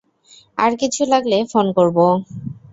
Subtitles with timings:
[0.57, 1.97] আর কিছু লাগলে ফোন করব।